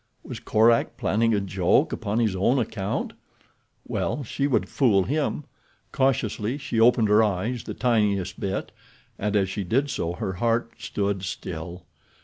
[0.23, 3.13] Was Korak planning a joke upon his own account?
[3.87, 5.43] Well, she would fool him.
[5.91, 8.71] Cautiously she opened her eyes the tiniest bit,
[9.19, 11.83] and as she did so her heart stood still.